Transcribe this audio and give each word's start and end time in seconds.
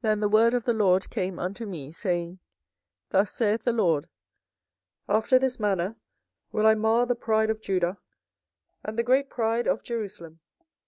24:013:008 0.00 0.02
Then 0.02 0.18
the 0.18 0.28
word 0.28 0.54
of 0.54 0.64
the 0.64 0.72
LORD 0.72 1.08
came 1.10 1.38
unto 1.38 1.66
me, 1.66 1.92
saying, 1.92 2.30
24:013:009 2.32 2.38
Thus 3.10 3.30
saith 3.32 3.62
the 3.62 3.72
LORD, 3.72 4.08
After 5.08 5.38
this 5.38 5.60
manner 5.60 5.94
will 6.50 6.66
I 6.66 6.74
mar 6.74 7.06
the 7.06 7.14
pride 7.14 7.50
of 7.50 7.60
Judah, 7.60 7.98
and 8.82 8.98
the 8.98 9.04
great 9.04 9.30
pride 9.30 9.68
of 9.68 9.84
Jerusalem. 9.84 10.40